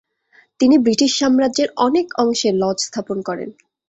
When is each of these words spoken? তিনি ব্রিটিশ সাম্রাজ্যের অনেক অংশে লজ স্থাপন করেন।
তিনি 0.59 0.75
ব্রিটিশ 0.77 1.11
সাম্রাজ্যের 1.19 1.69
অনেক 1.77 2.07
অংশে 2.17 2.49
লজ 2.61 2.77
স্থাপন 2.87 3.17
করেন। 3.21 3.49